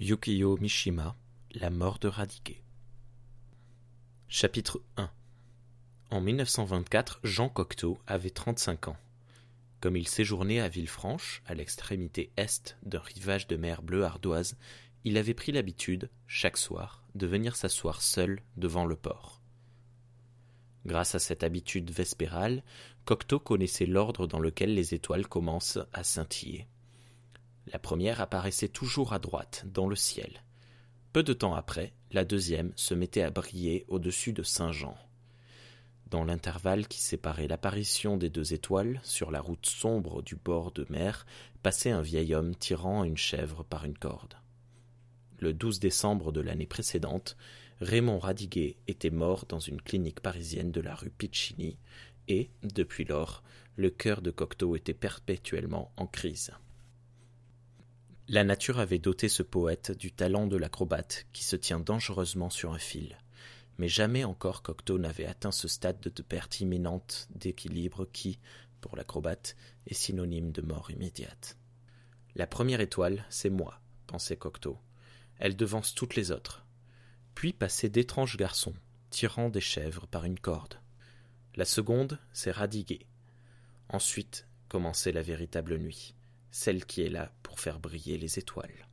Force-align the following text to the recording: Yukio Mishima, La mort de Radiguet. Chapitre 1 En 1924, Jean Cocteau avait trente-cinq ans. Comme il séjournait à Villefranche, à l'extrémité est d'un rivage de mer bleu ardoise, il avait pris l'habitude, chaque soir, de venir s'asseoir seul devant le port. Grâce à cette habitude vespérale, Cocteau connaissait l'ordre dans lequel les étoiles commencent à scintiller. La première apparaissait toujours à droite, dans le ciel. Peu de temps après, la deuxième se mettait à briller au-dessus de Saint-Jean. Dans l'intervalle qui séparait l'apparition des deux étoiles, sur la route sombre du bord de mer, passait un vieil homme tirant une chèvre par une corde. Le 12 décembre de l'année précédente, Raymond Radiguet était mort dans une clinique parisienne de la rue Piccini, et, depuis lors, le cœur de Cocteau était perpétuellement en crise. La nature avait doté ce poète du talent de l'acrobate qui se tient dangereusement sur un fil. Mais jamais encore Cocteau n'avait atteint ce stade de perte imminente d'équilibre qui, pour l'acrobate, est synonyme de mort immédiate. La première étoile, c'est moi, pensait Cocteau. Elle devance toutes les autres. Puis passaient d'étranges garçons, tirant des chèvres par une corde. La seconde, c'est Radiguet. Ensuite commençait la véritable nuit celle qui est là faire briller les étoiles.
Yukio 0.00 0.56
Mishima, 0.56 1.14
La 1.54 1.70
mort 1.70 2.00
de 2.00 2.08
Radiguet. 2.08 2.60
Chapitre 4.26 4.82
1 4.96 5.08
En 6.10 6.20
1924, 6.20 7.20
Jean 7.22 7.48
Cocteau 7.48 8.00
avait 8.08 8.30
trente-cinq 8.30 8.88
ans. 8.88 8.96
Comme 9.80 9.96
il 9.96 10.08
séjournait 10.08 10.58
à 10.58 10.68
Villefranche, 10.68 11.42
à 11.46 11.54
l'extrémité 11.54 12.32
est 12.36 12.76
d'un 12.82 12.98
rivage 12.98 13.46
de 13.46 13.56
mer 13.56 13.82
bleu 13.82 14.04
ardoise, 14.04 14.56
il 15.04 15.16
avait 15.16 15.34
pris 15.34 15.52
l'habitude, 15.52 16.10
chaque 16.26 16.56
soir, 16.56 17.04
de 17.14 17.28
venir 17.28 17.54
s'asseoir 17.54 18.02
seul 18.02 18.42
devant 18.56 18.86
le 18.86 18.96
port. 18.96 19.40
Grâce 20.84 21.14
à 21.14 21.20
cette 21.20 21.44
habitude 21.44 21.92
vespérale, 21.92 22.64
Cocteau 23.04 23.38
connaissait 23.38 23.86
l'ordre 23.86 24.26
dans 24.26 24.40
lequel 24.40 24.74
les 24.74 24.94
étoiles 24.94 25.28
commencent 25.28 25.78
à 25.92 26.02
scintiller. 26.02 26.66
La 27.66 27.78
première 27.78 28.20
apparaissait 28.20 28.68
toujours 28.68 29.12
à 29.12 29.18
droite, 29.18 29.64
dans 29.66 29.86
le 29.86 29.96
ciel. 29.96 30.42
Peu 31.12 31.22
de 31.22 31.32
temps 31.32 31.54
après, 31.54 31.92
la 32.10 32.24
deuxième 32.24 32.72
se 32.76 32.94
mettait 32.94 33.22
à 33.22 33.30
briller 33.30 33.84
au-dessus 33.88 34.32
de 34.32 34.42
Saint-Jean. 34.42 34.96
Dans 36.10 36.24
l'intervalle 36.24 36.88
qui 36.88 37.00
séparait 37.00 37.48
l'apparition 37.48 38.16
des 38.16 38.28
deux 38.28 38.52
étoiles, 38.52 39.00
sur 39.02 39.30
la 39.30 39.40
route 39.40 39.64
sombre 39.64 40.22
du 40.22 40.36
bord 40.36 40.72
de 40.72 40.86
mer, 40.90 41.26
passait 41.62 41.90
un 41.90 42.02
vieil 42.02 42.34
homme 42.34 42.54
tirant 42.54 43.04
une 43.04 43.16
chèvre 43.16 43.64
par 43.64 43.84
une 43.84 43.96
corde. 43.96 44.34
Le 45.38 45.54
12 45.54 45.80
décembre 45.80 46.30
de 46.30 46.40
l'année 46.40 46.66
précédente, 46.66 47.36
Raymond 47.80 48.18
Radiguet 48.18 48.76
était 48.88 49.10
mort 49.10 49.46
dans 49.48 49.58
une 49.58 49.80
clinique 49.80 50.20
parisienne 50.20 50.70
de 50.70 50.80
la 50.80 50.94
rue 50.94 51.10
Piccini, 51.10 51.78
et, 52.28 52.50
depuis 52.62 53.04
lors, 53.04 53.42
le 53.76 53.90
cœur 53.90 54.22
de 54.22 54.30
Cocteau 54.30 54.76
était 54.76 54.94
perpétuellement 54.94 55.92
en 55.96 56.06
crise. 56.06 56.52
La 58.32 58.44
nature 58.44 58.78
avait 58.78 58.98
doté 58.98 59.28
ce 59.28 59.42
poète 59.42 59.92
du 59.92 60.10
talent 60.10 60.46
de 60.46 60.56
l'acrobate 60.56 61.26
qui 61.34 61.44
se 61.44 61.54
tient 61.54 61.78
dangereusement 61.78 62.48
sur 62.48 62.72
un 62.72 62.78
fil. 62.78 63.18
Mais 63.76 63.88
jamais 63.88 64.24
encore 64.24 64.62
Cocteau 64.62 64.98
n'avait 64.98 65.26
atteint 65.26 65.52
ce 65.52 65.68
stade 65.68 66.00
de 66.00 66.22
perte 66.22 66.60
imminente 66.60 67.28
d'équilibre 67.34 68.08
qui, 68.10 68.38
pour 68.80 68.96
l'acrobate, 68.96 69.54
est 69.86 69.92
synonyme 69.92 70.50
de 70.50 70.62
mort 70.62 70.90
immédiate. 70.90 71.58
La 72.34 72.46
première 72.46 72.80
étoile, 72.80 73.26
c'est 73.28 73.50
moi, 73.50 73.82
pensait 74.06 74.38
Cocteau. 74.38 74.78
Elle 75.38 75.54
devance 75.54 75.94
toutes 75.94 76.16
les 76.16 76.30
autres. 76.30 76.64
Puis 77.34 77.52
passaient 77.52 77.90
d'étranges 77.90 78.38
garçons, 78.38 78.74
tirant 79.10 79.50
des 79.50 79.60
chèvres 79.60 80.06
par 80.06 80.24
une 80.24 80.40
corde. 80.40 80.80
La 81.54 81.66
seconde, 81.66 82.18
c'est 82.32 82.50
Radiguet. 82.50 83.04
Ensuite 83.90 84.48
commençait 84.70 85.12
la 85.12 85.20
véritable 85.20 85.76
nuit 85.76 86.14
celle 86.52 86.84
qui 86.84 87.02
est 87.02 87.08
là 87.08 87.32
faire 87.62 87.78
briller 87.78 88.18
les 88.18 88.38
étoiles. 88.40 88.88